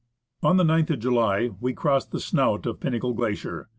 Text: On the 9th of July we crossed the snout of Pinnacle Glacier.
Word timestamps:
On 0.41 0.57
the 0.57 0.63
9th 0.63 0.89
of 0.89 0.99
July 0.99 1.51
we 1.59 1.73
crossed 1.73 2.09
the 2.11 2.19
snout 2.19 2.65
of 2.65 2.79
Pinnacle 2.79 3.13
Glacier. 3.13 3.69